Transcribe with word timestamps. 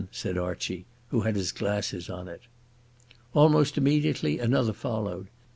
said 0.09 0.35
Archie, 0.35 0.87
who 1.09 1.21
had 1.21 1.35
his 1.35 1.51
glasses 1.51 2.09
on 2.09 2.27
it. 2.27 2.41
Almost 3.35 3.77
immediately 3.77 4.39
another 4.39 4.73
followed. 4.73 5.27